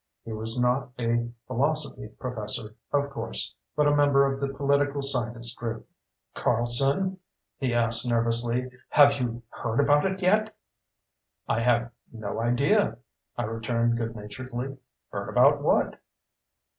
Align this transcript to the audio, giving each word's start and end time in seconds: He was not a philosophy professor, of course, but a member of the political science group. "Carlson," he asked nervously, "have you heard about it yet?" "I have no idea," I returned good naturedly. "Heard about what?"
He 0.25 0.33
was 0.33 0.59
not 0.59 0.89
a 0.97 1.29
philosophy 1.45 2.07
professor, 2.07 2.73
of 2.91 3.11
course, 3.11 3.53
but 3.75 3.85
a 3.87 3.95
member 3.95 4.25
of 4.25 4.39
the 4.39 4.47
political 4.47 5.03
science 5.03 5.53
group. 5.53 5.87
"Carlson," 6.33 7.19
he 7.59 7.71
asked 7.71 8.07
nervously, 8.07 8.71
"have 8.89 9.19
you 9.19 9.43
heard 9.49 9.79
about 9.79 10.07
it 10.07 10.19
yet?" 10.23 10.55
"I 11.47 11.59
have 11.59 11.91
no 12.11 12.39
idea," 12.39 12.97
I 13.37 13.43
returned 13.43 13.95
good 13.97 14.15
naturedly. 14.15 14.75
"Heard 15.11 15.29
about 15.29 15.61
what?" 15.61 15.99